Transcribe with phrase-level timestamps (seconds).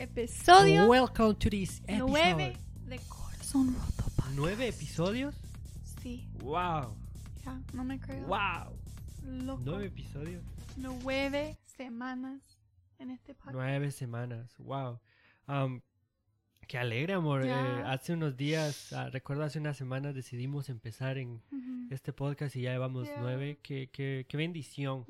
[0.00, 2.08] episodio Welcome to this episode.
[2.10, 4.30] 9 de Corazón Roto Podcast.
[4.34, 5.34] ¿Nueve episodios?
[6.02, 6.96] Sí, Wow.
[7.44, 8.26] ya, no me creo.
[8.26, 8.78] Wow.
[9.26, 9.62] Loco.
[9.66, 10.42] Nueve episodios.
[10.76, 12.40] Nueve semanas
[12.98, 13.54] en este podcast.
[13.54, 14.54] Nueve semanas.
[14.58, 14.98] Wow.
[15.46, 15.82] Um,
[16.70, 17.44] qué alegre, amor.
[17.44, 17.50] Eh,
[17.84, 21.42] hace unos días, ah, recuerdo hace unas semanas decidimos empezar en
[21.90, 23.58] este podcast y ya llevamos nueve.
[23.60, 25.04] Qué, qué, qué bendición.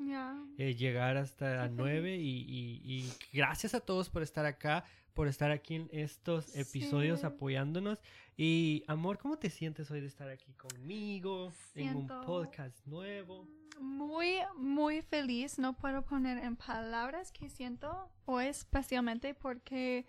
[0.57, 5.51] Eh, llegar hasta nueve y, y- y gracias a todos por estar acá, por estar
[5.51, 7.25] aquí en estos episodios Sí.
[7.27, 7.99] apoyándonos.
[8.37, 13.47] Y amor, ¿cómo te sientes hoy de estar aquí conmigo en un podcast nuevo?
[13.79, 15.59] Muy, muy feliz.
[15.59, 20.07] No puedo poner en palabras que siento hoy, especialmente porque,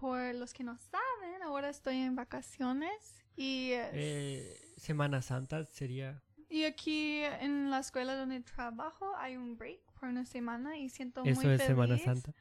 [0.00, 6.22] por los que no saben, ahora estoy en vacaciones y, Eh, Semana Santa sería...
[6.48, 11.22] y aquí en la escuela donde trabajo hay un break por una semana y siento
[11.22, 12.32] muy Eso feliz es Semana Santa.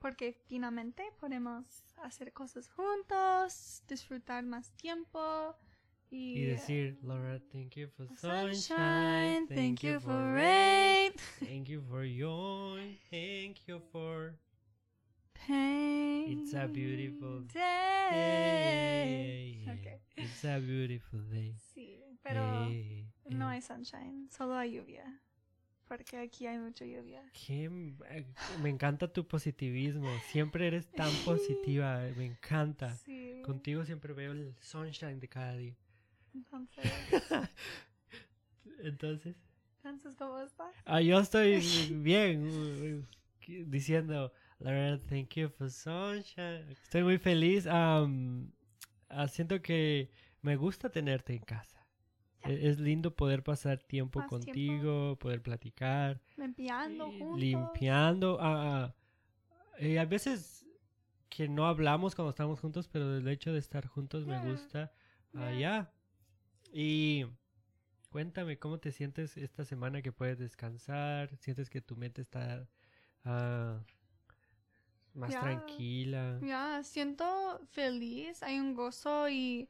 [0.00, 1.64] porque finalmente podemos
[2.02, 5.54] hacer cosas juntos, disfrutar más tiempo
[6.10, 11.12] y, Y decir, Laura, thank you for sunshine, sunshine, thank you for rain.
[11.40, 14.34] thank you for joy, thank you for...
[15.48, 19.62] It's a beautiful day.
[19.64, 19.66] day.
[19.68, 20.00] Ok.
[20.16, 21.54] It's a beautiful day.
[21.74, 25.20] Sí, pero Eh, no eh, hay sunshine, solo hay lluvia.
[25.86, 27.22] Porque aquí hay mucha lluvia.
[27.46, 27.66] qué
[28.10, 28.26] eh,
[28.60, 30.08] me encanta tu positivismo.
[30.32, 32.00] Siempre eres tan positiva.
[32.16, 32.96] Me encanta.
[32.96, 33.40] Sí.
[33.44, 35.76] Contigo siempre veo el sunshine de cada día.
[36.34, 36.84] Entonces,
[38.80, 39.36] Entonces,
[39.84, 40.74] entonces ¿cómo estás?
[40.84, 41.60] ah, yo estoy
[41.92, 43.06] bien
[43.46, 46.70] diciendo, la verdad, thank you for sunshine.
[46.70, 47.66] Estoy muy feliz.
[47.70, 48.06] ah,
[49.28, 50.10] siento que
[50.42, 51.86] me gusta tenerte en casa.
[52.44, 56.20] E- Es lindo poder pasar tiempo Más contigo, poder platicar.
[56.36, 57.40] Limpiando eh, juntos.
[57.40, 58.38] limpiando.
[58.40, 58.94] ah, ah,
[59.78, 60.66] eh, hay veces
[61.28, 64.92] que no hablamos cuando estamos juntos, pero el hecho de estar juntos me gusta.
[65.58, 65.92] Ya.
[66.72, 67.26] Y
[68.10, 71.36] cuéntame, ¿cómo te sientes esta semana que puedes descansar?
[71.36, 72.66] ¿Sientes que tu mente está
[75.16, 75.40] más Ya.
[75.40, 76.38] tranquila?
[76.40, 79.68] Ya, siento feliz, hay un gozo y,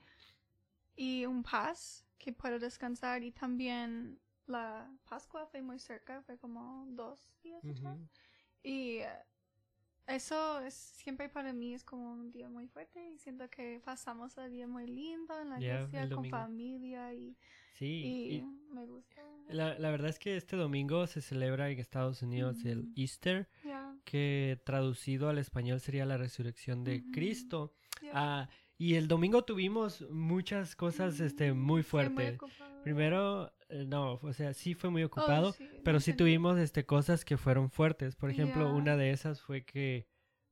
[0.97, 6.87] y un paz que puedo descansar y también la Pascua fue muy cerca, fue como
[6.91, 7.97] dos días atrás.
[7.97, 8.09] Ujú.
[8.63, 9.09] Y eh,
[10.07, 14.37] eso es siempre para mí es como un día muy fuerte y siento que pasamos
[14.39, 17.37] el día muy lindo en la Ya, iglesia el con familia y,
[17.79, 18.43] Sí, y y
[18.73, 19.21] me gusta.
[19.51, 22.93] la, la verdad es que este domingo se celebra en Estados Unidos el Ujú.
[22.97, 23.49] Easter.
[24.07, 27.03] Que traducido al español sería la resurrección de.
[27.13, 27.75] Cristo.
[28.13, 32.39] Ah, y el domingo tuvimos muchas cosas este, muy Fue muy fuertes.
[32.85, 36.31] Primero, eh, no, o sea, sí fue muy Oh, ocupado, sí, pero no sí entendí.
[36.33, 38.15] tuvimos este, cosas que fueron fuertes.
[38.15, 40.07] Por ejemplo, una de esas fue que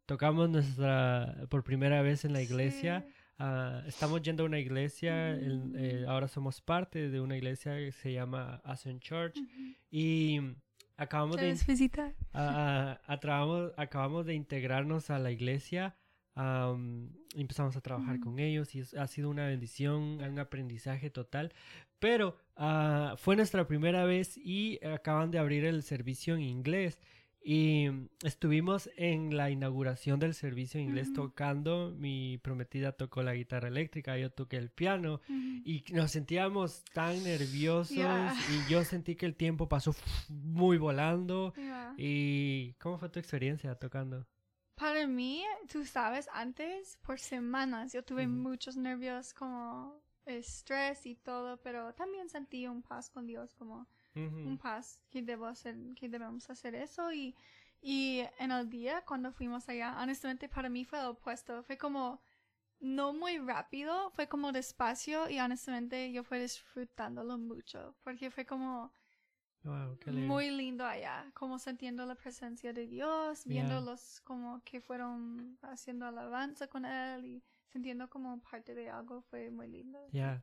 [0.07, 3.05] tocamos nuestra, por primera vez en la iglesia.
[3.07, 3.15] Sí.
[3.39, 5.77] Ah, estamos yendo a una iglesia, el- Mm.
[5.77, 9.39] eh, ahora somos parte de una iglesia que se llama Ascent Church
[9.91, 10.41] y
[10.97, 12.15] acabamos de ¿Quieres visitar?
[12.33, 15.97] Ah, atrabamos- acabamos de integrarnos a la iglesia,
[17.37, 21.53] empezamos a trabajar con ellos y es- ha sido una bendición, un aprendizaje total.
[21.99, 27.01] Pero ah, fue nuestra primera vez y acaban de abrir el servicio en inglés.
[27.47, 27.91] Y
[28.23, 31.93] estuvimos en la inauguración del servicio inglés tocando.
[31.95, 35.21] Mi prometida tocó la guitarra eléctrica, yo toqué el piano.
[35.29, 39.95] Y nos sentíamos tan nerviosos y yo sentí que el tiempo pasó
[40.31, 41.53] muy volando.
[41.99, 44.27] ¿Y cómo fue tu experiencia tocando?
[44.75, 51.59] Para mí, tú sabes, antes, por semanas, yo tuve muchos nervios, como estrés y todo,
[51.59, 53.87] pero también sentí un paz con Dios, como
[54.43, 57.35] un paz que debo hacer, que debemos hacer eso y,
[57.81, 62.21] y en el día cuando fuimos allá, honestamente para mí fue lo opuesto, fue como
[62.81, 68.93] no muy rápido, fue como despacio y honestamente yo fui disfrutándolo mucho, porque fue como
[69.65, 75.59] Wow, muy lindo allá, como sintiendo la presencia de Dios, viendo los como que fueron
[75.63, 79.99] haciendo alabanza con él y sintiendo como parte de algo fue muy lindo.
[80.13, 80.43] Ya.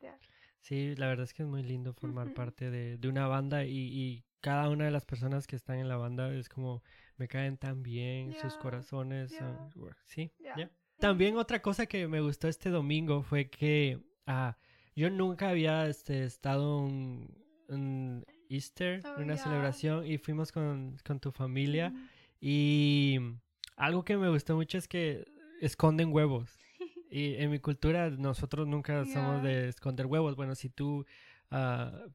[0.00, 0.18] Ya.
[0.66, 3.76] Sí, la verdad es que es muy lindo formar parte de, de una banda y,
[3.76, 6.82] y cada una de las personas que están en la banda es como
[7.18, 9.70] me caen tan bien, sus corazones son-
[10.06, 10.56] sí, Ya.
[10.56, 10.70] ya.
[10.98, 14.56] También otra cosa que me gustó este domingo fue que ah,
[14.96, 17.32] yo nunca había este, estado un,
[17.68, 22.06] un Easter, Oh, una celebración y fuimos con, con tu familia Ujú.
[22.40, 23.20] y
[23.76, 25.24] algo que me gustó mucho es que
[25.60, 26.58] esconden huevos.
[27.10, 30.34] Y en mi cultura nosotros nunca somos de esconder huevos.
[30.36, 31.04] Bueno, si tú,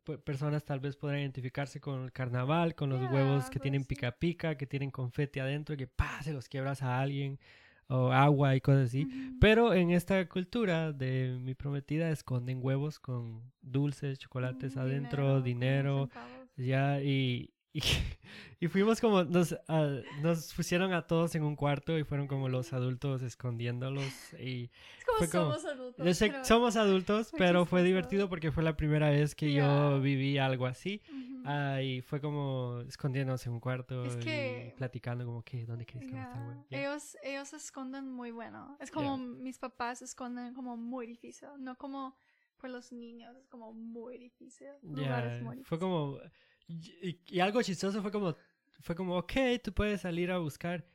[0.04, 3.84] pe- personas tal vez podrán identificarse con el carnaval, con los huevos que algo tienen
[3.86, 7.40] pica pica, que tienen confeti adentro, que pa, se los quiebras a alguien.
[7.94, 9.06] o agua y cosas así.
[9.42, 16.10] Pero en esta cultura de mi prometida esconden huevos con dulces, chocolates Mm, adentro, dinero,
[16.56, 17.82] ya, y, y,
[18.60, 22.50] y fuimos como, nos, ah, nos pusieron a todos en un cuarto y fueron como
[22.50, 24.70] los adultos escondiéndolos y
[25.00, 26.06] Es como fue como- somos adultos.
[26.06, 29.64] yo sé pero- somos adultos, pero fue divertido porque fue la primera vez que Ya.
[29.64, 31.02] yo viví algo así.
[31.10, 31.44] Ujú.
[31.46, 35.86] Ah, y fue como escondiéndonos en un cuarto Es y que- platicando como que, ¿dónde
[35.86, 36.40] crees que va a estar?
[36.42, 36.80] Ya, Ya.
[36.82, 38.78] Ellos, ellos se esconden muy bueno.
[38.80, 41.48] Es como mis papás se esconden como muy difícil.
[41.60, 42.16] No como
[42.58, 44.68] por los niños, es como muy difícil.
[44.84, 45.80] Muy fue difíciles.
[45.80, 46.20] como
[46.68, 48.36] y, y algo chistoso fue como
[48.82, 50.86] fue como ok tú puedes salir a buscar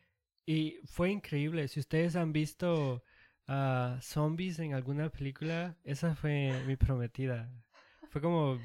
[0.46, 3.02] y fue increíble si ustedes han visto
[3.46, 7.50] ah, zombies en alguna película esa fue mi prometida
[8.10, 8.58] fue como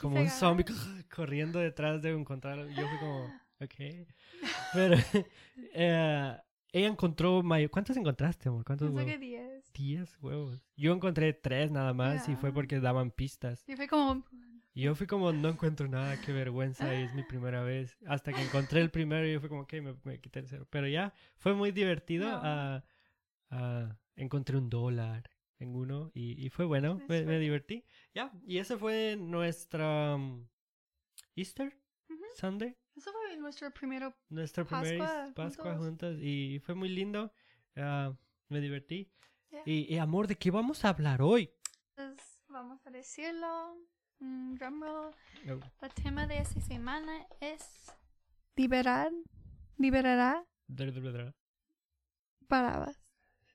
[0.00, 0.64] como un zombie
[1.14, 3.24] corriendo detrás de encontrar yo fui como
[3.60, 4.06] ok
[4.74, 4.96] pero
[5.74, 6.36] eh,
[6.72, 8.64] ella encontró ¿cuántos encontraste amor?
[8.64, 9.12] ¿cuántos Pensé huevos?
[9.12, 9.72] que 10.
[9.72, 14.24] 10 huevos yo encontré tres nada más y fue porque daban pistas Y fue como.
[14.78, 17.98] Y yo fui como, no encuentro nada, qué vergüenza, y es mi primera vez.
[18.06, 20.68] Hasta que encontré el primero y yo fui como, ok, me, me quité el cero.
[20.70, 22.30] Pero ya, fue muy divertido.
[22.30, 22.40] No.
[22.40, 22.84] ah,
[23.50, 25.28] ah, encontré un dólar
[25.58, 27.84] en uno y, y fue bueno, me, divertí.
[28.14, 30.46] Ya, y ese fue nuestra um,
[31.34, 31.76] Easter.
[32.36, 34.14] Sunday, Eso fue nuestro primero.
[34.28, 35.86] nuestra primera Pascua is- Pascua juntos.
[35.86, 37.32] juntas y fue muy lindo.
[37.74, 38.16] ah,
[38.48, 39.10] me divertí.
[39.64, 41.50] Y, y amor, ¿de qué vamos a hablar hoy?
[41.96, 43.76] Entonces, vamos a decirlo.
[44.20, 45.14] Mm, drumroll.
[45.50, 47.92] Oh, El tema de esta semana es.
[48.56, 49.12] Liberar.
[49.76, 50.44] Liberará.
[52.48, 53.00] Barabas.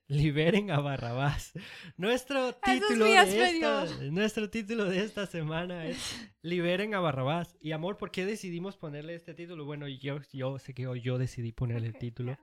[0.06, 1.52] Liberen a Barrabás.
[1.96, 7.56] Nuestro es título, de esta, nuestro título de esta semana es Liberen a Barrabás.
[7.60, 9.64] Y amor, ¿por qué decidimos ponerle este título?
[9.64, 12.36] Bueno, yo, yo sé que yo, yo decidí ponerle el título,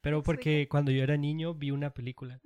[0.00, 2.40] pero porque cuando yo era niño vi una película.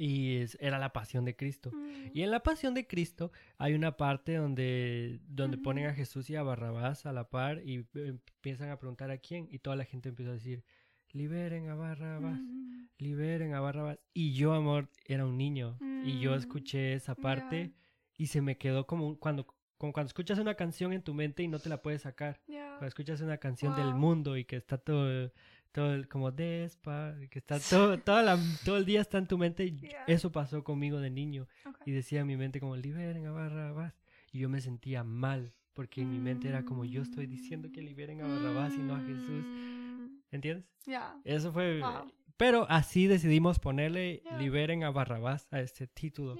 [0.00, 1.70] Y es- era La Pasión de Cristo.
[1.72, 2.10] Mm.
[2.14, 5.94] Y en la Pasión de Cristo hay una parte donde, donde ponen a.
[5.94, 7.86] Jesús y a Barrabás a la par y eh,
[8.34, 10.64] empiezan a preguntar a quién y toda la gente empieza a decir,
[11.12, 12.88] liberen a Barrabás Ujú.
[12.98, 13.98] liberen a Barrabás.
[14.14, 15.76] Y yo, amor, era un niño.
[16.04, 17.72] Y yo Mm, escuché esa parte
[18.16, 19.46] y se me quedó como un- cuando,
[19.78, 22.40] como cuando escuchas una canción en tu mente y no te la puedes sacar.
[22.46, 22.68] Ya.
[22.72, 25.30] Cuando escuchas una canción del mundo y que está todo,
[25.72, 29.38] todo el- como despa, que está todo, toda la- todo el día está en tu
[29.38, 29.64] mente.
[29.64, 30.04] y Ya.
[30.06, 31.46] Eso pasó conmigo de niño.
[31.64, 31.78] Ok.
[31.86, 33.94] Y decía en mi mente como, liberen a Barrabás.
[34.32, 35.52] Y yo me sentía mal.
[35.72, 38.94] Porque en mi mente era como, yo estoy diciendo que liberen a Barrabás y no
[38.96, 39.44] a Jesús.
[39.46, 40.66] Mm, ¿Entiendes?
[40.84, 41.16] Ya.
[41.24, 41.80] Eso fue.
[41.80, 42.12] Wow.
[42.36, 44.36] Pero así decidimos ponerle Ya.
[44.38, 46.36] Liberen a Barrabás a este título.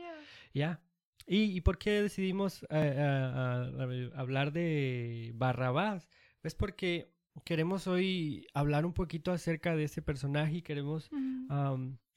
[0.53, 0.81] Ya.
[1.27, 6.09] ¿Y, y por qué decidimos a- a- a- hablar de Barrabás?
[6.43, 7.13] Es porque
[7.45, 11.11] queremos hoy hablar un poquito acerca de ese personaje y queremos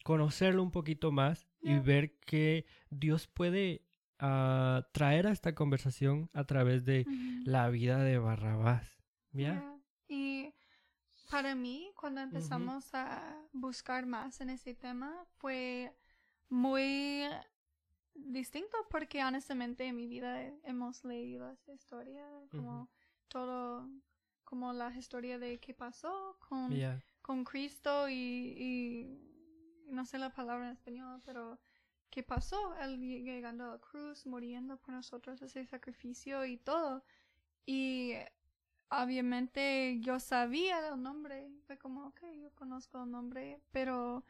[0.04, 3.86] conocerlo un poquito más y ver que Dios puede
[4.20, 7.06] ah, traer a esta conversación a través de
[7.46, 8.98] la vida de Barrabás.
[9.32, 9.54] ¿Ya?
[10.08, 10.54] Y
[11.32, 15.92] para mí, cuando empezamos a buscar más en ese tema, fue
[16.50, 17.24] muy
[18.14, 22.90] distinto porque honestamente en mi vida he- hemos leído esa historia, como
[23.30, 23.90] todo,
[24.54, 27.02] como la historia de qué pasó con, Ya.
[27.24, 31.60] con Cristo y, y no sé la palabra en español, pero
[32.12, 37.04] qué pasó, él lle- llegando a la cruz, muriendo por nosotros, ese sacrificio y todo.
[37.66, 38.14] Y
[38.90, 44.24] obviamente yo sabía el nombre, fue como, ok, yo conozco el nombre, pero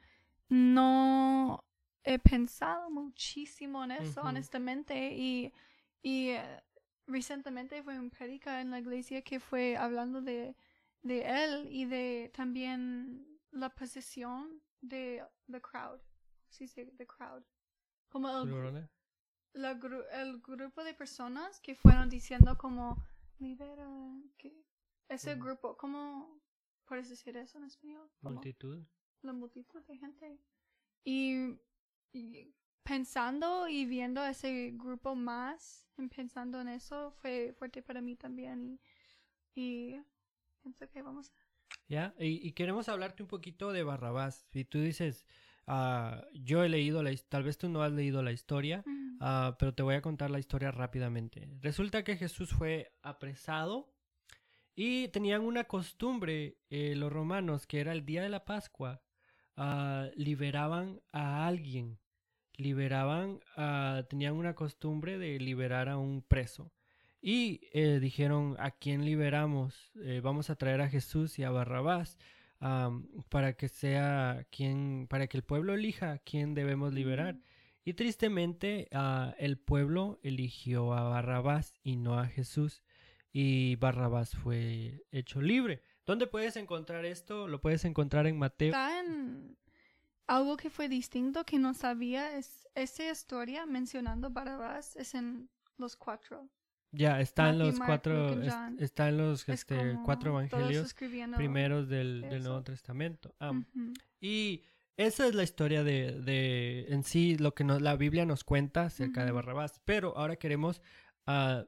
[0.49, 1.63] no
[2.03, 4.23] he pensado muchísimo en eso, Ujú.
[4.23, 5.53] honestamente, y,
[6.01, 6.63] y eh,
[7.07, 10.55] recientemente fue un predica en la iglesia que fue hablando de,
[11.01, 15.99] de él y de también la posesión de the crowd,
[16.49, 17.43] sí, sí, the crowd,
[18.09, 18.89] como el,
[19.53, 22.97] la gru- el grupo de personas que fueron diciendo como
[23.39, 23.87] libera
[24.37, 24.53] que
[25.09, 25.43] ese Ujú.
[25.43, 26.41] grupo cómo
[26.85, 28.83] puedes decir eso en español Multitud.
[29.21, 30.39] la multitud de gente.
[31.05, 31.59] Y,
[32.13, 38.15] y pensando y viendo ese grupo más y pensando en eso fue fuerte para mí
[38.15, 38.79] también
[39.55, 40.01] y, y
[40.61, 41.43] pienso que vamos a
[41.87, 42.13] ¿Ya?
[42.19, 44.45] Y, y queremos hablarte un poquito de Barrabás.
[44.51, 45.25] Si tú dices,
[45.67, 49.55] ah, yo he leído la tal vez tú no has leído la historia, Mm, ah,
[49.59, 51.49] pero te voy a contar la historia rápidamente.
[51.61, 53.93] Resulta que Jesús fue apresado
[54.75, 59.01] y tenían una costumbre, eh, los romanos, que era el día de la Pascua,
[59.55, 61.99] ah, liberaban a alguien,
[62.57, 66.71] liberaban, a- tenían una costumbre de liberar a un preso.
[67.21, 69.91] Y eh, dijeron, ¿a quién liberamos?
[70.03, 72.17] Eh, vamos a traer a Jesús y a Barrabás.
[73.29, 77.37] para que sea quien, para que el pueblo elija a quién debemos liberar.
[77.83, 82.81] Y tristemente, ah, el pueblo eligió a Barrabás y no a Jesús.
[83.33, 85.81] Y Barrabás fue hecho libre.
[86.05, 87.47] ¿Dónde puedes encontrar esto?
[87.49, 88.69] Lo puedes encontrar en Mateo.
[88.69, 89.57] Está en
[90.35, 95.95] algo que fue distinto que no sabía es esa historia mencionando Barabás es en los
[95.95, 96.49] cuatro.
[96.91, 100.93] Ya, está en los Mark, cuatro, es- está en los Es este, cuatro evangelios
[101.35, 102.21] primeros del.
[102.43, 103.35] Nuevo Testamento.
[103.39, 103.53] Ah.
[104.21, 104.63] Y
[104.95, 108.83] esa es la historia de, de en sí, lo que nos, la Biblia nos cuenta
[108.85, 109.31] acerca de.
[109.31, 109.81] Barrabás.
[109.85, 110.83] Pero ahora queremos,
[111.25, 111.65] ah,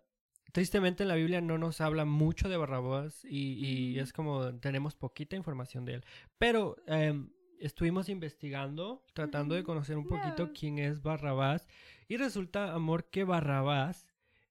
[0.51, 4.93] tristemente en la Biblia no nos habla mucho de Barrabás y, y es como tenemos
[4.95, 6.05] poquita información de él.
[6.37, 11.67] Pero em, estuvimos investigando, tratando de conocer un poquito quién es Barrabás
[12.07, 14.05] y resulta, amor, que Barrabás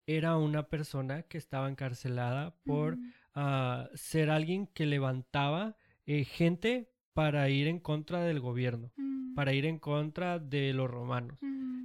[0.06, 3.02] era una persona que estaba encarcelada por Ujú.
[3.34, 9.34] a ser alguien que levantaba eh, gente para ir en contra del gobierno, Ujú.
[9.34, 11.40] para ir en contra de los romanos.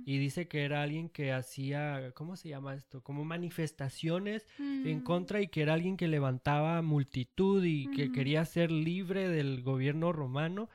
[0.05, 3.03] Y dice que era alguien que hacía, ¿cómo se llama esto?
[3.03, 4.47] Como manifestaciones
[4.83, 5.03] en Ujú.
[5.03, 10.11] contra y que era alguien que levantaba multitud y que quería ser libre del gobierno
[10.11, 10.69] romano.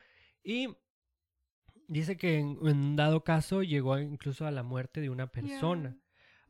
[0.45, 0.69] Y
[1.87, 5.97] dice que en, un dado caso llegó incluso a la muerte de una persona.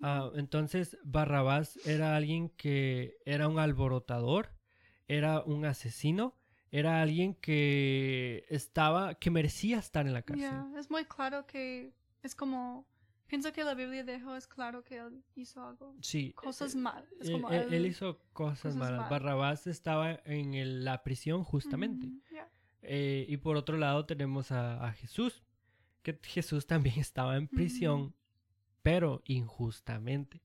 [0.01, 4.49] Ah, entonces Barrabás era alguien que era un alborotador,
[5.07, 6.35] era un asesino,
[6.71, 10.49] era alguien que estaba, que merecía estar en la cárcel.
[10.49, 12.85] Yeah, Es muy claro que es como
[13.27, 16.33] pienso que la Biblia dejó es claro que él hizo algo Sí.
[16.33, 17.07] cosas eh, mal.
[17.21, 18.99] Es él, él- él hizo cosas, cosas malas.
[18.99, 19.09] mal.
[19.09, 22.07] Barrabás estaba en el- la prisión justamente.
[22.07, 22.49] Ujú, yeah.
[22.87, 25.43] Eh, y por otro lado tenemos a, a Jesús,
[26.03, 28.13] que Jesús también estaba en prisión,
[28.81, 30.41] pero injustamente.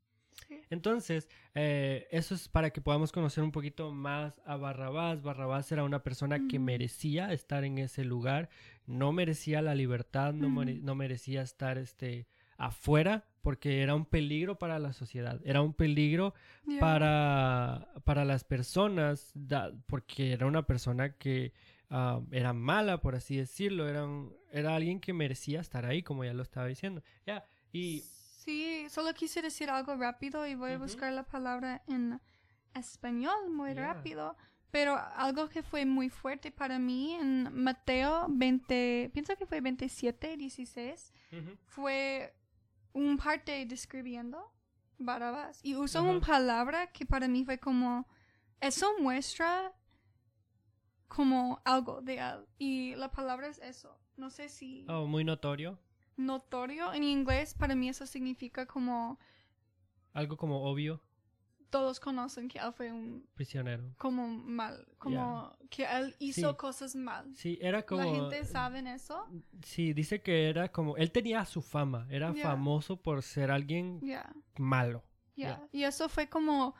[0.49, 0.61] Sí.
[0.70, 5.23] Entonces, eh, eso es para que podamos conocer un poquito más a Barrabás.
[5.23, 8.49] Barrabás era una persona que merecía estar en ese lugar,
[8.87, 14.59] no merecía la libertad, no, mere- no merecía estar este, afuera, porque era un peligro
[14.59, 16.35] para la sociedad, era un peligro
[16.66, 16.78] Yeah.
[16.80, 21.52] para, para las personas, da- porque era una persona que
[21.90, 26.25] ah, era mala, por así decirlo, era, un- era alguien que merecía estar ahí, como
[26.25, 27.02] ya lo estaba diciendo.
[27.26, 28.00] Ya, y...
[28.44, 32.20] Sí, solo quise decir algo rápido y voy a buscar la palabra en
[32.75, 33.92] español muy Yeah.
[33.94, 34.37] rápido.
[34.70, 40.37] Pero algo que fue muy fuerte para mí en Mateo 20, pienso que fue 27,
[40.37, 41.56] 16, Ujú.
[41.66, 42.32] fue
[42.92, 44.52] un parte describiendo
[44.99, 45.59] Barabás.
[45.64, 48.06] Y usó una palabra que para mí fue como,
[48.61, 49.73] eso muestra
[51.11, 52.47] como algo de él.
[52.59, 53.99] Y la palabra es eso.
[54.17, 55.79] No sé si Oh, muy notorio.
[56.17, 59.19] notorio en inglés, para mí eso significa como
[60.12, 61.00] Algo como obvio,
[61.71, 63.95] todos conocen que él fue un prisionero.
[63.97, 66.57] como mal, como que él hizo Sí.
[66.57, 67.33] cosas mal.
[67.37, 68.02] Sí, era como...
[68.02, 69.25] La gente sabe eso.
[69.62, 70.97] Sí, dice que era como...
[70.97, 72.50] Él tenía su fama, era Yeah.
[72.50, 75.02] famoso por ser alguien Yeah, malo.
[75.37, 75.62] yeah.
[75.73, 76.75] Y eso fue como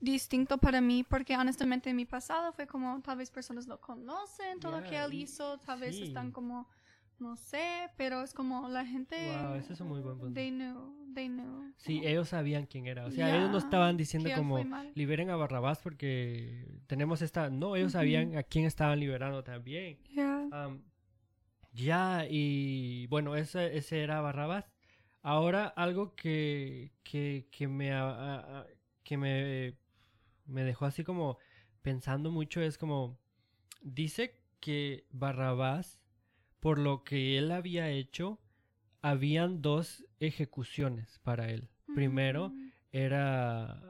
[0.00, 4.60] distinto para mí porque honestamente en mi pasado fue como tal vez personas no conocen
[4.60, 6.04] todo lo que Yeah, él hizo, tal vez sí.
[6.04, 6.68] están como
[7.18, 10.34] no sé, pero es como la gente Wow, ese es un muy buen punto.
[10.34, 11.72] They knew, they knew.
[11.78, 13.06] Sí, como ellos sabían quién era.
[13.06, 14.64] O sea, Yeah, ellos no estaban diciendo como
[14.94, 17.50] liberen a Barrabás porque tenemos esta...
[17.50, 19.98] No, ellos sabían a quién estaban liberando también.
[20.14, 20.46] Yeah.
[20.52, 20.82] Am,
[21.72, 24.70] ya, y bueno, ese, ese era Barrabás.
[25.22, 28.66] Ahora, algo que, que, que me, a- a-
[29.04, 29.74] que me,
[30.48, 31.38] me dejó así como
[31.82, 33.18] pensando mucho es como,
[33.82, 36.00] dice que Barrabás,
[36.60, 38.40] por lo que él había hecho,
[39.02, 41.68] habían dos ejecuciones para él.
[41.94, 42.70] Primero, Mm.
[42.90, 43.82] era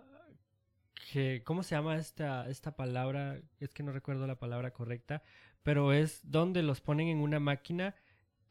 [1.12, 3.40] que ¿cómo se llama esta esta palabra?
[3.60, 5.22] Es que no recuerdo la palabra correcta,
[5.62, 7.94] pero es donde los ponen en una máquina.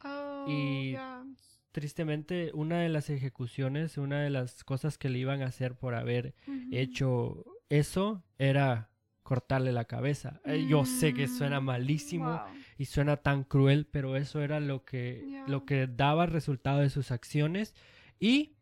[0.03, 1.23] Oh, y- yeah.
[1.71, 5.93] Tristemente, una de las ejecuciones, una de las cosas que le iban a hacer por
[5.93, 6.33] haber
[6.71, 8.89] hecho eso era
[9.23, 10.39] cortarle la cabeza.
[10.45, 12.39] Eh, Yo sé que suena Mm, malísimo wow.
[12.77, 17.11] y suena tan cruel, pero eso era lo que lo que daba resultado de sus
[17.11, 17.73] acciones
[18.19, 18.55] y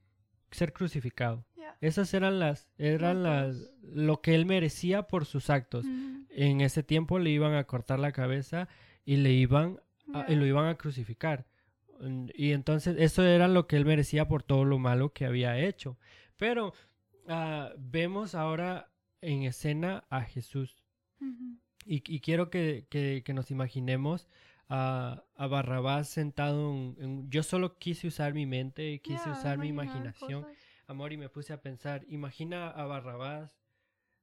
[0.52, 1.46] ser crucificado.
[1.56, 1.76] Yeah.
[1.82, 5.86] Esas eran las, eran Las lo que él merecía por sus actos.
[5.86, 6.26] Ujú.
[6.30, 8.68] En ese tiempo le iban a cortar la cabeza
[9.06, 9.80] y le iban,
[10.14, 11.46] a- y lo iban a crucificar.
[12.00, 15.58] Mm, Y entonces eso era lo que él merecía por todo lo malo que había
[15.60, 15.98] hecho.
[16.38, 16.74] Pero
[17.28, 18.92] ah, vemos ahora
[19.26, 20.84] en escena a Jesús.
[21.88, 24.28] Y, y quiero que, que- que nos imaginemos
[24.70, 29.58] a, a Barrabás sentado en, en- Yo solo quise usar mi mente, quise Yeah, usar
[29.60, 30.58] mi imaginación cosas.
[30.88, 33.52] amor y me puse a pensar, imagina a Barrabás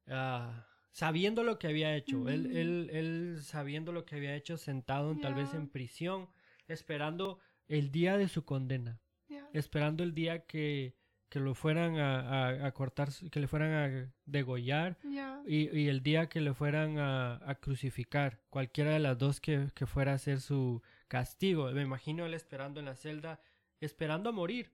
[0.07, 5.11] ah, sabiendo lo que había hecho, él, él, él sabiendo lo que había hecho, sentado
[5.11, 6.27] en- tal vez en prisión,
[6.67, 9.47] esperando el día de su condena, Yeah.
[9.53, 10.95] esperando el día que,
[11.33, 15.41] que lo fueran a, a- a cortar, que le fueran a degollar Yeah.
[15.47, 19.69] y, y el día que le fueran a, a crucificar, cualquiera de las dos que,
[19.73, 21.71] que fuera a ser su castigo.
[21.71, 23.39] Me imagino él esperando en la celda,
[23.81, 24.71] esperando a morir.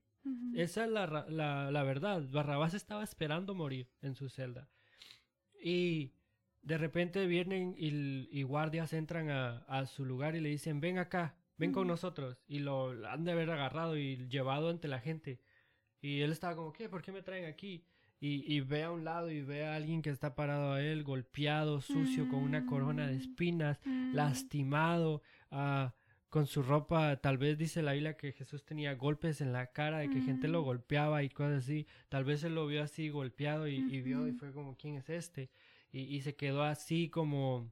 [0.53, 2.21] Esa es la, la, la verdad.
[2.29, 4.67] Barrabás estaba esperando morir en su celda.
[5.63, 6.11] Y
[6.61, 11.37] de repente vienen y, guardias entran a, a su lugar y le dicen, ven acá,
[11.57, 12.37] ven con nosotros.
[12.47, 15.39] Y lo han de haber agarrado y llevado ante la gente.
[16.01, 16.89] Y él estaba como, ¿qué?
[16.89, 17.83] ¿Por qué me traen aquí?
[18.21, 21.03] Y, y ve a un lado y ve a alguien que está parado a él,
[21.03, 24.13] golpeado, sucio, con una corona de espinas, Mm.
[24.15, 25.93] lastimado, ah,
[26.29, 30.03] con su ropa, tal vez dice la Biblia que Jesús tenía golpes en la cara
[30.03, 30.65] y que gente lo Mm.
[30.65, 31.87] golpeaba y cosas así.
[32.09, 35.09] Tal vez él lo vio así golpeado y, y vio y fue como, ¿quién es
[35.09, 35.49] este?
[35.91, 37.71] Y, y se quedó así como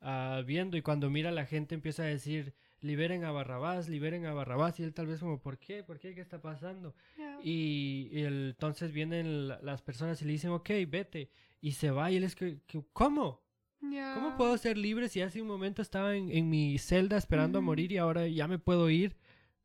[0.00, 4.26] ah, viendo y cuando mira a la gente empieza a decir, liberen a Barrabás, liberen
[4.26, 5.82] a Barrabás y él tal vez como, ¿por qué?
[5.82, 6.14] ¿Por qué?
[6.14, 6.94] ¿Qué está pasando?
[7.16, 7.38] Yeah.
[7.42, 11.30] Y, y el- entonces vienen la- las personas y le dicen, ok, vete.
[11.60, 13.42] Y se va y él es que, que, ¿cómo?
[13.80, 14.34] ¿Cómo Yeah.
[14.36, 17.92] puedo ser libre si hace un momento estaba en, en mi celda esperando a morir
[17.92, 19.16] y ahora ya me puedo ir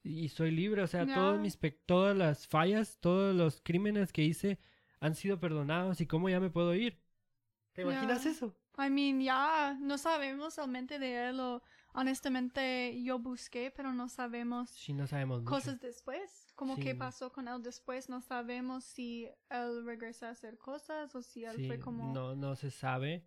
[0.03, 0.81] y soy libre?
[0.83, 1.41] O sea, todos Ya.
[1.41, 4.59] mis pe- todas las fallas, todos los crímenes que hice
[4.99, 6.99] han sido perdonados y cómo ya me puedo ir.
[7.73, 8.55] ¿Te imaginas eso?
[8.77, 11.61] I mean, ya no sabemos realmente de él o
[11.93, 15.49] honestamente yo busqué, pero no sabemos Sí, no sabemos mucho.
[15.51, 16.47] cosas después.
[16.55, 16.81] Como Sí.
[16.83, 21.43] qué pasó con él después, no sabemos si él regresa a hacer cosas o si
[21.45, 22.13] él Sí, fue como...
[22.13, 23.25] no, no se sabe.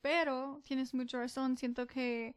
[0.00, 2.34] Pero tienes mucha razón, siento que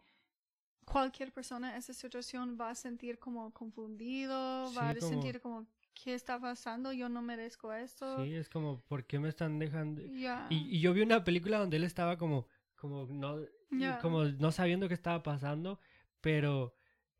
[0.86, 5.66] cualquier persona en esa situación va a sentir como confundido, va a como- sentir como,
[5.94, 6.92] ¿qué está pasando?
[6.92, 8.24] Yo no merezco esto.
[8.24, 10.02] Sí, es como, ¿por qué me están dejando?
[10.50, 12.48] Y yo vi una película donde él estaba como,
[12.84, 13.40] como no,
[14.02, 15.80] como no sabiendo qué estaba pasando,
[16.20, 16.76] pero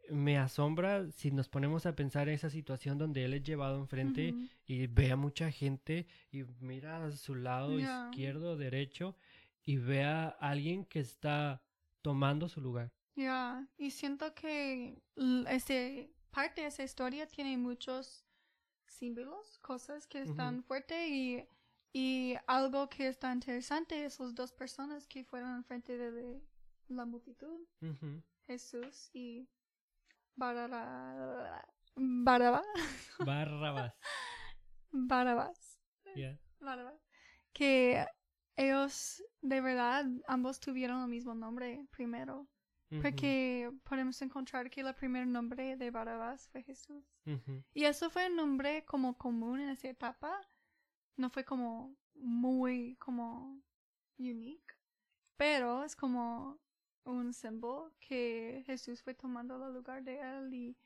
[0.10, 4.36] me asombra si nos ponemos a pensar en esa situación donde él es llevado enfrente
[4.66, 9.16] y ve a mucha gente y mira a su lado izquierdo, derecho
[9.64, 11.64] y ve a alguien que está
[12.02, 12.92] tomando su lugar.
[13.16, 15.02] Ya, y siento que
[15.48, 18.26] ese parte de esa historia tiene muchos
[18.86, 21.46] símbolos, cosas que están fuertes y,
[21.94, 26.42] y algo que está interesante es las dos personas que fueron enfrente de,
[26.90, 27.66] la multitud.
[28.46, 29.48] Jesús y
[30.36, 31.64] Barara-
[31.96, 32.66] Barabás,
[33.20, 33.94] Barrabás.
[34.92, 35.80] Barabás.
[36.60, 37.00] Barabás,
[37.54, 38.06] que
[38.56, 42.48] ellos de verdad ambos tuvieron el mismo nombre primero.
[43.02, 47.04] Porque podemos encontrar que el primer nombre de Barabás fue Jesús.
[47.74, 50.40] Y eso fue un nombre como común en esa etapa.
[51.18, 53.62] No fue como muy como
[54.18, 54.76] unique.
[55.38, 56.60] Pero es como
[57.06, 60.78] un símbolo que Jesús fue tomando el lugar de él y,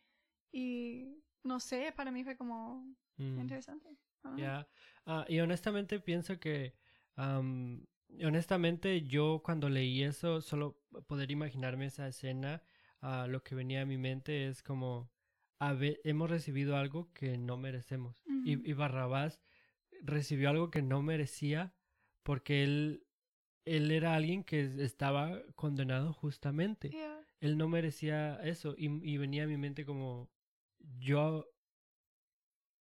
[0.51, 2.85] y no sé, para mí fue como
[3.17, 3.39] Mm.
[3.39, 3.97] interesante.
[4.21, 4.37] Know.
[4.37, 4.67] Ya,
[5.05, 6.75] ah, y honestamente pienso que,
[7.15, 7.85] am,
[8.23, 12.61] honestamente yo cuando leí eso, solo poder imaginarme esa escena,
[13.01, 15.09] ah, lo que venía a mi mente es como,
[15.59, 18.23] a hemos recibido algo que no merecemos.
[18.43, 19.41] Y, y Barrabás
[20.03, 21.73] recibió algo que no merecía
[22.23, 23.05] porque él,
[23.65, 26.89] él era alguien que estaba condenado justamente.
[26.89, 27.25] Yeah.
[27.39, 30.29] Él no merecía eso y, y venía a mi mente como,
[30.99, 31.47] yo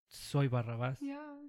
[0.08, 1.00] soy Barrabás.
[1.00, 1.40] Yeah.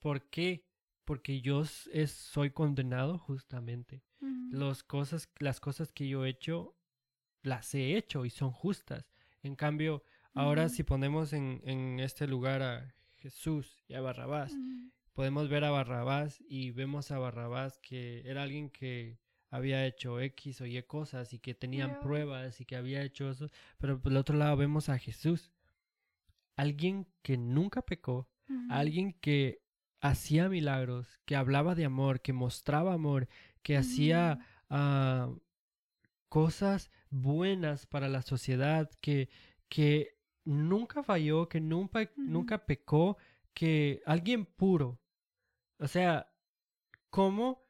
[0.00, 0.66] ¿Por qué?
[1.04, 4.04] Porque yo es, soy condenado justamente.
[4.50, 6.76] Los cosas, las cosas que yo he hecho,
[7.42, 9.10] las he hecho y son justas.
[9.42, 14.52] En cambio, ahora si ponemos en, en este lugar a Jesús y a Barrabás,
[15.12, 20.60] podemos ver a Barrabás y vemos a Barrabás que era alguien que había hecho X
[20.60, 23.46] o Y cosas y que tenían pruebas y que había hecho eso,
[23.78, 25.52] pero por el otro lado vemos a Jesús,
[26.56, 28.28] alguien que nunca pecó,
[28.68, 29.62] alguien que
[30.00, 33.28] hacía milagros, que hablaba de amor, que mostraba amor,
[33.62, 35.32] que hacía ah,
[36.28, 39.28] cosas buenas para la sociedad, que,
[39.68, 43.16] que nunca falló, que nunca, nunca pecó,
[43.54, 44.98] que alguien puro.
[45.78, 46.32] O sea,
[47.10, 47.64] ¿cómo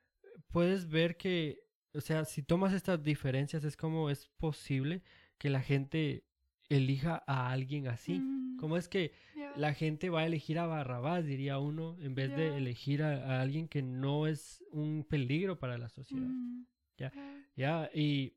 [0.49, 5.03] puedes ver que, o sea, si tomas estas diferencias, es como es posible
[5.39, 6.25] que la gente
[6.69, 8.23] elija a alguien así?
[8.59, 9.55] ¿Cómo es que Yeah.
[9.57, 13.41] la gente va a elegir a Barrabás, diría uno, en vez de elegir a, a
[13.41, 16.29] alguien que no es un peligro para la sociedad.
[16.29, 16.67] Ujú.
[16.97, 17.11] Ya.
[17.11, 17.43] Yeah.
[17.57, 18.37] Ya, y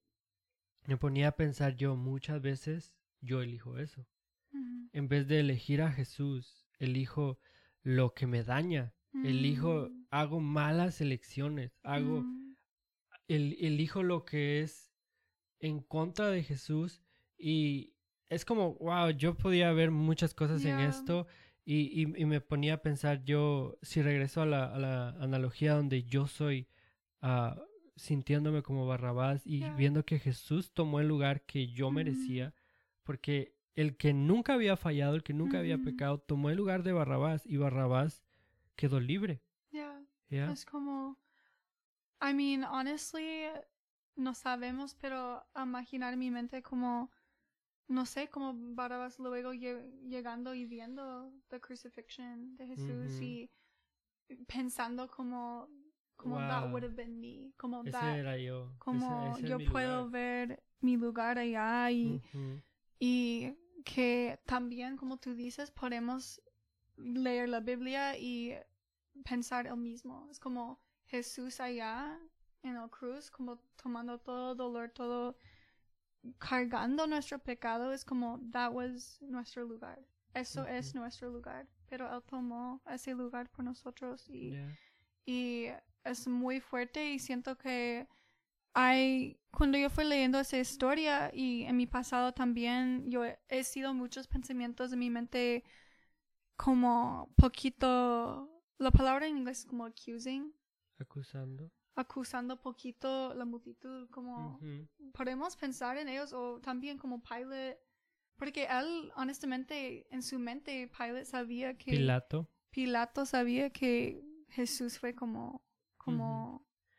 [0.88, 4.08] me ponía a pensar yo muchas veces, yo elijo eso.
[4.94, 7.40] En vez de elegir a Jesús, elijo
[7.84, 8.94] lo que me daña.
[9.24, 10.06] Elijo, Mm.
[10.10, 12.56] hago malas elecciones, hago, Mm.
[13.28, 14.94] el, elijo lo que es
[15.60, 17.02] en contra de Jesús
[17.38, 17.94] y
[18.30, 21.28] es como, wow, yo podía ver muchas cosas en esto
[21.64, 25.74] y, y, y me ponía a pensar yo, si regreso a la, a la analogía
[25.74, 26.68] donde yo soy
[27.22, 27.60] ah,
[27.96, 29.76] sintiéndome como Barrabás y Yeah.
[29.76, 32.54] viendo que Jesús tomó el lugar que yo merecía,
[33.04, 36.94] porque el que nunca había fallado, el que nunca había pecado, tomó el lugar de
[36.94, 38.24] Barrabás y Barrabás
[38.76, 39.42] quedó libre.
[39.72, 40.02] Yeah.
[40.48, 41.18] Es como,
[42.22, 43.48] I mean, honestly,
[44.16, 47.12] no sabemos, pero imaginar mi mente como,
[47.88, 53.52] no sé, como Barabas luego lle- llegando y viendo the crucifixion de Jesús y
[54.48, 55.70] pensando como,
[56.16, 56.72] como that Wow.
[56.72, 58.70] would have been me, como Ese that, era yo.
[58.80, 60.12] como ese yo puedo lugar.
[60.12, 62.22] ver mi lugar allá y,
[63.00, 63.56] y
[63.86, 66.42] que también, como tú dices, podemos
[66.98, 68.54] leer la Biblia y
[69.24, 70.28] pensar el mismo.
[70.30, 72.20] Es como Jesús allá
[72.64, 75.38] en el cruz, como tomando todo dolor, todo
[76.38, 77.94] cargando nuestro pecado.
[77.94, 80.04] Es como, that was nuestro lugar.
[80.34, 81.66] Eso es nuestro lugar.
[81.88, 84.58] Pero Él tomó ese lugar por nosotros y
[85.26, 85.70] y
[86.04, 88.08] es muy fuerte y siento que
[88.76, 93.64] hay cuando yo fui leyendo esa historia y en mi pasado también yo he, he
[93.64, 95.64] sido muchos pensamientos en mi mente
[96.58, 100.54] como poquito la palabra en inglés es como accusing
[101.00, 101.72] Acusando.
[101.96, 104.88] acusando poquito la multitud como Ujú.
[105.14, 107.80] podemos pensar en ellos o también como Pilate
[108.38, 112.50] porque él honestamente en su mente Pilate sabía que Pilato.
[112.72, 115.62] Pilato sabía que Jesús fue como,
[115.98, 116.35] como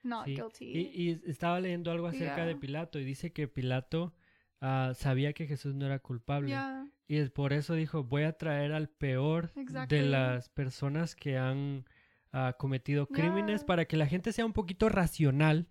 [0.07, 0.35] not sí.
[0.35, 0.65] guilty.
[0.65, 2.57] Y, y estaba leyendo algo acerca de.
[2.57, 4.15] Pilato y dice que Pilato
[4.61, 6.49] ah, sabía que Jesús no era culpable.
[6.49, 9.99] Yeah, Y es por eso dijo, voy a traer al peor Exactly.
[9.99, 11.85] de las personas que han
[12.33, 13.67] ah, cometido crímenes Yeah.
[13.67, 15.69] para que la gente sea un poquito racional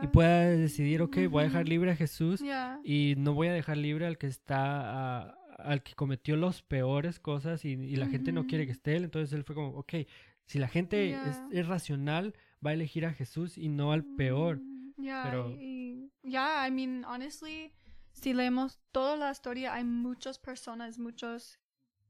[0.00, 1.70] y pueda decidir, ok, voy a dejar Ujú.
[1.70, 2.40] libre a Jesús
[2.84, 7.18] y no voy a dejar libre al que está, ah, al que cometió las peores
[7.18, 8.76] cosas y, y la gente no quiere que Ujú.
[8.78, 9.04] esté él.
[9.04, 9.94] Entonces él fue como, ok,
[10.46, 11.16] si la gente
[11.50, 12.34] es racional,
[12.64, 14.58] va a elegir a Jesús y no al peor.
[14.60, 17.72] Mm, yeah, pero- y- yeah, I mean, honestly,
[18.12, 21.58] si leemos toda la historia, hay muchas personas, muchos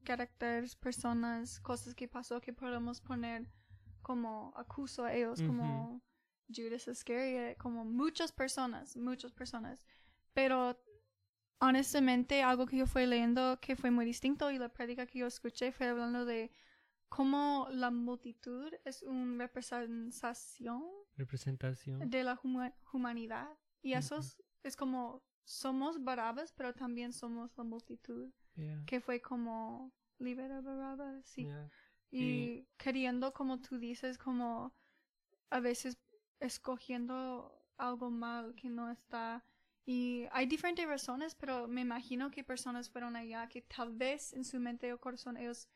[0.05, 3.51] caracteres, personas, cosas que pasó que podemos poner
[4.03, 6.01] como acuso a ellos, como
[6.49, 9.85] Judas Iscariot, como muchas personas, muchas personas.
[10.33, 10.81] Pero
[11.61, 15.27] honestamente, algo que yo fui leyendo que fue muy distinto y la prédica que yo
[15.27, 16.51] escuché fue hablando de
[17.09, 20.83] cómo la multitud es una representación
[21.17, 22.09] Representación.
[22.11, 23.49] de la huma- humanidad.
[23.83, 29.21] Y eso es, es como somos Barabas, pero también somos la multitud, Yeah, que fue
[29.21, 31.45] como libera Barabas, sí.
[31.45, 31.71] yeah.
[32.11, 34.75] Y, Y- queriendo, como tú dices, como
[35.51, 35.97] a veces
[36.41, 39.45] escogiendo algo mal que no está.
[39.87, 44.45] Y hay diferentes razones, pero me imagino que personas fueron allá que tal vez en
[44.45, 45.69] su mente o corazón ellos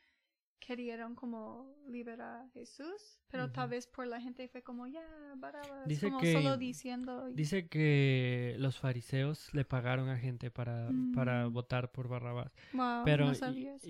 [0.67, 5.05] querían como liberar a Jesús, pero tal vez por la gente fue como, ya,
[5.37, 7.29] Barabas, Dice como que- solo diciendo.
[7.29, 11.53] y- Dice que los fariseos le pagaron a gente para, para Mm.
[11.53, 12.53] votar por Barrabás.
[12.73, 13.89] wow, Pero, no sabía eso.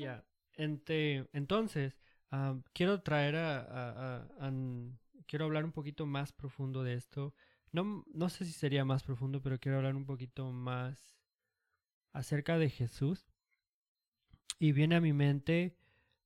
[0.56, 1.98] ente- entonces,
[2.72, 4.52] quiero traer a, a-
[5.26, 7.34] quiero hablar un poquito más profundo de esto.
[7.70, 11.18] No, no sé si sería más profundo, pero quiero hablar un poquito más
[12.12, 13.26] acerca de Jesús.
[14.58, 15.76] Y viene a mi mente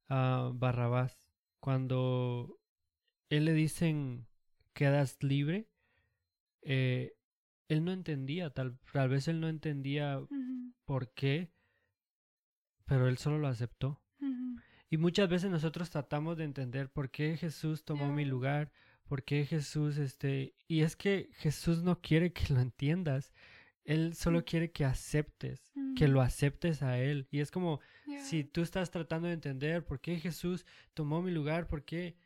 [0.08, 1.16] ah, Barrabás.
[1.60, 2.58] Cuando
[3.28, 4.26] él le dicen
[4.72, 5.68] quedas libre,
[6.62, 7.14] eh,
[7.68, 10.20] él no entendía, tal, tal vez él no entendía
[10.84, 11.50] por qué,
[12.84, 14.00] pero él solo lo aceptó.
[14.88, 18.70] Y muchas veces nosotros tratamos de entender por qué Jesús tomó mi lugar,
[19.08, 23.32] por qué Jesús, este, y es que Jesús no quiere que lo entiendas,
[23.86, 24.44] Él solo Mm.
[24.44, 26.12] quiere que aceptes, que Mm.
[26.12, 27.26] lo aceptes a Él.
[27.30, 31.30] Y es como yeah, si tú estás tratando de entender por qué Jesús tomó mi
[31.30, 32.16] lugar, por qué...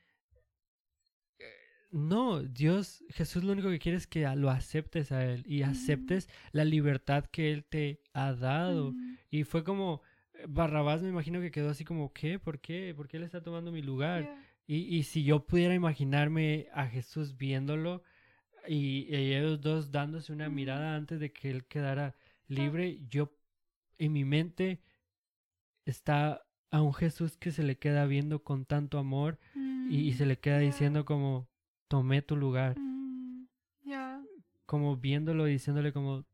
[1.39, 1.45] eh,
[1.93, 6.29] No, Dios, Jesús lo único que quiere es que lo aceptes a Él y aceptes
[6.53, 8.89] la libertad que Él te ha dado.
[8.91, 10.03] ujú, Y fue como,
[10.35, 12.39] eh, Barrabás me imagino que quedó así como, ¿qué?
[12.39, 12.95] ¿Por qué?
[12.97, 14.23] ¿Por qué él está tomando mi lugar?
[14.25, 18.03] yeah, Y, y si yo pudiera imaginarme a Jesús viéndolo
[18.69, 22.15] y, y ellos dos dándose una mirada antes de que él quedara
[22.49, 23.33] libre, yo
[23.99, 24.81] en mi mente
[25.85, 30.27] está a un Jesús que se le queda viendo con tanto amor y, y se
[30.27, 31.49] le queda Mm, yeah, diciendo como,
[31.89, 33.47] tomé tu lugar, mm,
[33.85, 34.23] yeah,
[34.67, 36.25] como viéndolo y diciéndole como,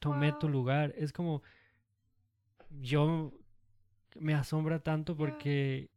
[0.00, 0.94] tomé tu lugar.
[0.96, 1.42] Es como,
[2.80, 3.32] yo
[4.18, 5.18] me asombra tanto Yeah.
[5.18, 5.90] porque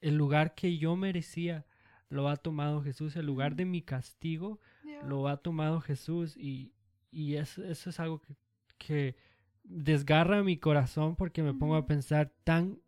[0.00, 1.64] el lugar que yo merecía
[2.08, 4.60] lo ha tomado Jesús, el lugar de mi castigo
[5.08, 6.72] lo ha tomado Jesús y,
[7.10, 8.36] y eso, eso es algo que,
[8.78, 9.16] que
[9.64, 12.78] desgarra mi corazón porque me pongo a pensar tan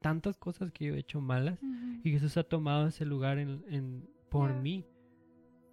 [0.00, 1.58] tantas cosas que yo he hecho malas
[2.04, 4.60] y Jesús ha tomado ese lugar en, en- por Yeah.
[4.60, 4.84] mí.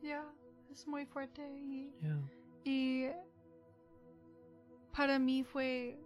[0.02, 0.24] Ya,
[0.72, 2.22] es muy fuerte y, Yeah.
[2.64, 3.06] y
[4.96, 6.00] para mí fue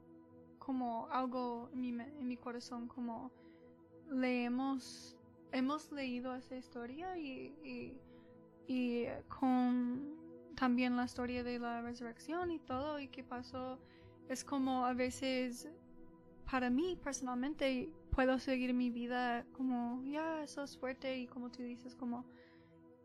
[0.60, 3.32] como algo en mi, en mi corazón, como
[4.12, 5.16] leemos,
[5.52, 7.98] hemos leído esa historia y, y,
[8.68, 10.16] y con
[10.56, 13.80] también la historia de la resurrección y todo y qué pasó,
[14.28, 15.70] es como a veces
[16.50, 21.62] para mí personalmente puedo seguir mi vida como, ya, eso es fuerte y como tú
[21.62, 22.26] dices, como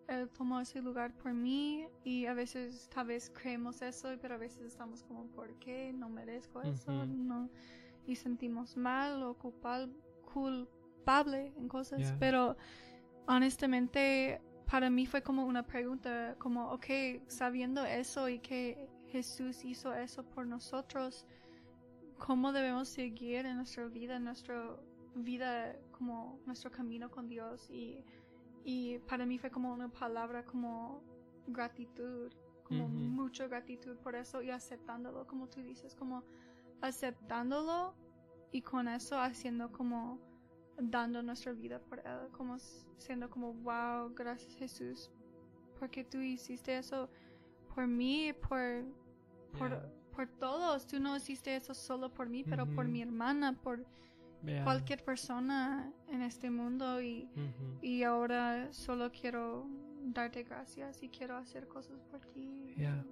[0.09, 4.38] él tomó ese lugar por mí y a veces tal vez creemos eso, pero a
[4.38, 5.92] veces estamos como, ¿por qué?
[5.92, 7.48] No merezco eso, no.
[8.07, 9.37] Y sentimos mal o
[10.33, 12.16] culpable en cosas, Yeah.
[12.18, 12.57] pero
[13.29, 16.87] honestamente para mí fue como una pregunta, como, ok,
[17.29, 21.27] sabiendo eso y que Jesús hizo eso por nosotros,
[22.18, 24.77] ¿cómo debemos seguir en nuestra vida, en nuestra
[25.14, 27.68] vida, como nuestro camino con Dios?
[27.70, 28.05] Y,
[28.64, 31.03] y para mí fue como una palabra como
[31.46, 32.33] gratitud,
[32.64, 32.94] como Ujú.
[32.94, 36.25] mucha gratitud por eso y aceptándolo, como tú dices, como
[36.81, 37.94] aceptándolo
[38.51, 40.20] y con eso haciendo como
[40.90, 45.11] dando nuestra vida por él, como s- siendo como wow, gracias Jesús,
[45.79, 47.09] porque tú hiciste eso
[47.75, 48.85] por mí, por
[49.59, 49.92] por, Yeah.
[50.16, 50.87] por todos.
[50.87, 52.92] Tú no hiciste eso solo por mí, pero por Ujú.
[52.92, 53.85] mi hermana, por
[54.45, 54.64] Yeah.
[54.64, 57.79] cualquier persona en este mundo y, Ujú.
[57.83, 59.66] y ahora solo quiero
[60.05, 62.75] darte gracias y quiero hacer cosas por ti.
[62.79, 63.05] Ya.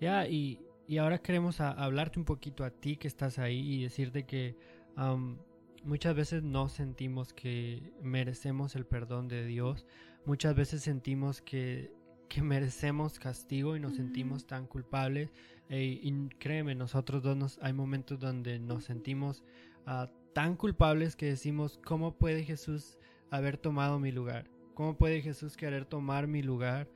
[0.00, 3.82] Ya, y, y ahora queremos a- hablarte un poquito a ti que estás ahí y
[3.84, 4.56] decirte que
[4.96, 5.38] am,
[5.86, 9.86] muchas veces no sentimos que merecemos el perdón de Dios.
[10.24, 11.92] Muchas veces sentimos que,
[12.28, 15.30] que merecemos castigo y nos sentimos tan culpables.
[15.68, 19.44] Eh, y créeme, nosotros dos nos, hay momentos donde nos sentimos
[19.86, 22.98] ah, tan culpables que decimos, ¿cómo puede Jesús
[23.30, 24.50] haber tomado mi lugar?
[24.74, 26.88] ¿Cómo puede Jesús querer tomar mi lugar?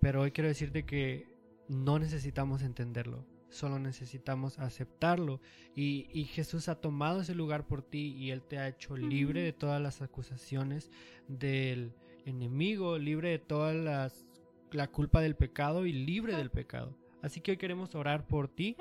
[0.00, 1.26] Pero hoy quiero decirte que
[1.68, 5.40] no necesitamos entenderlo, solo necesitamos aceptarlo.
[5.76, 9.42] Y, y Jesús ha tomado ese lugar por ti y Él te ha hecho libre
[9.42, 10.90] de todas las acusaciones
[11.28, 11.92] del
[12.26, 14.26] enemigo, libre de toda las,
[14.72, 16.96] la culpa del pecado y libre del pecado.
[17.22, 18.76] Así que hoy queremos orar por ti.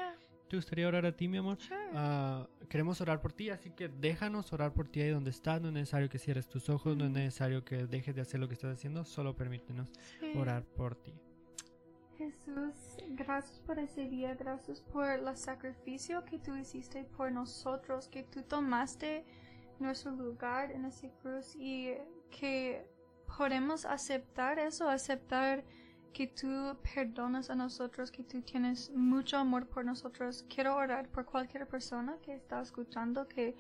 [0.49, 1.57] ¿Te gustaría orar a ti, mi amor?
[1.93, 5.62] Ah, queremos orar por ti, así que déjanos orar por ti ahí donde estás.
[5.62, 8.47] No es necesario que cierres tus ojos, no es necesario que dejes de hacer lo
[8.49, 9.89] que estás haciendo, solo permítenos
[10.36, 11.13] orar por ti.
[12.21, 18.21] Jesús, gracias por ese día, gracias por el sacrificio que tú hiciste por nosotros, que
[18.21, 19.25] tú tomaste
[19.79, 21.95] nuestro lugar en ese cruz y
[22.29, 22.88] que
[23.25, 25.63] podemos aceptar eso, aceptar
[26.13, 30.45] que tú perdonas a nosotros, que tú tienes mucho amor por nosotros.
[30.47, 33.55] Quiero orar por cualquier persona que está escuchando, que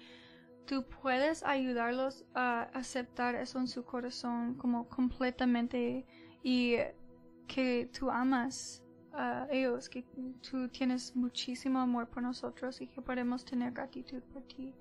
[0.67, 6.05] tú puedes ayudarlos a aceptar eso en su corazón como completamente
[6.43, 6.75] y
[7.53, 8.81] que tú amas
[9.13, 10.05] a ellos, que
[10.49, 14.73] tú tienes muchísimo amor por nosotros y que podemos tener gratitud por ti.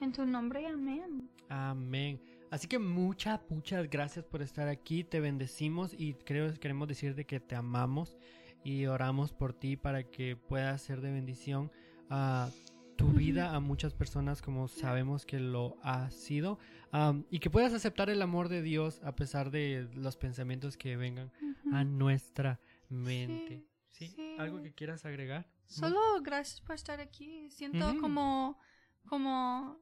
[0.00, 1.30] En tu nombre, amén.
[1.48, 2.20] Amén.
[2.50, 5.04] Así que muchas, muchas gracias por estar aquí.
[5.04, 8.18] Te bendecimos y creo, queremos decirte que te amamos
[8.64, 11.70] y oramos por ti para que puedas ser de bendición
[12.10, 12.50] a
[12.96, 16.58] tu vida, a muchas personas como sabemos que lo ha sido.
[16.90, 20.96] Am, y que puedas aceptar el amor de Dios a pesar de los pensamientos que
[20.96, 21.32] vengan
[21.72, 23.66] a nuestra mente.
[23.90, 24.08] ¿Sí?
[24.08, 24.36] sí.
[24.38, 25.48] ¿Algo que quieras agregar?
[25.66, 27.50] Solo gracias por estar aquí.
[27.50, 28.58] Siento como,
[29.06, 29.80] como,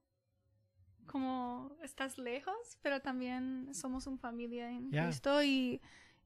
[1.06, 4.90] como estás lejos, pero también somos una familia en.
[4.90, 5.80] Cristo y,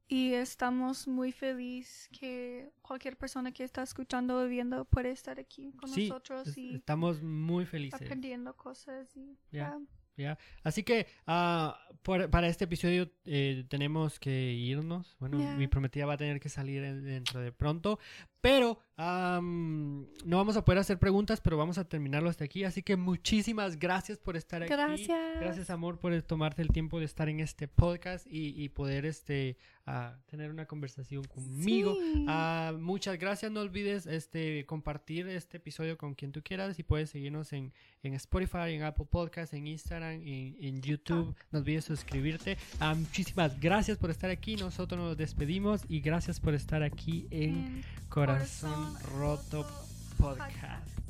[0.08, 5.72] y estamos muy felices que cualquier persona que está escuchando o viendo puede estar aquí
[5.72, 8.00] con Sí, nosotros y estamos muy felices.
[8.00, 9.36] aprendiendo cosas y.
[9.50, 10.38] ¿ya?
[10.62, 11.06] Así que
[12.02, 15.14] por- para este episodio eh, tenemos que irnos.
[15.18, 17.98] Bueno, mi prometida va a tener que salir en- dentro de pronto.
[18.46, 22.64] Pero no vamos a poder hacer preguntas, pero vamos a terminarlo hasta aquí.
[22.64, 24.72] Así que muchísimas gracias por estar aquí.
[24.72, 25.40] Gracias.
[25.40, 29.58] Gracias, amor, por tomarte el tiempo de estar en este podcast y, y poder este,
[29.84, 31.94] ah, tener una conversación conmigo.
[31.94, 32.24] Sí.
[32.26, 33.52] Ah, muchas gracias.
[33.52, 38.14] No olvides este, compartir este episodio con quien tú quieras y puedes seguirnos en, en
[38.14, 41.34] Spotify, en Apple Podcasts, en Instagram, en, en YouTube.
[41.50, 42.56] No olvides suscribirte.
[42.80, 44.56] Ah, muchísimas gracias por estar aquí.
[44.56, 49.64] Nosotros nos despedimos y gracias por estar aquí en En Corazón Corazón Roto
[50.18, 51.05] Podcast.